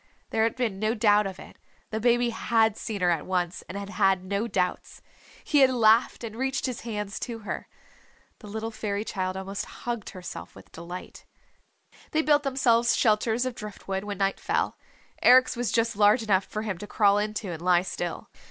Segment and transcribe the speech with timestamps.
[0.31, 1.57] There had been no doubt of it
[1.91, 5.03] the baby had seen her at once, and had had no doubts.
[5.43, 7.67] He had laughed and reached his hands to her.
[8.39, 11.25] The little Fairy Child almost hugged herself with delight....
[12.13, 14.75] They built themselves shelters of drift wood when night fell.
[15.21, 18.27] Eric's was just large enough for him to crawl into and lie still.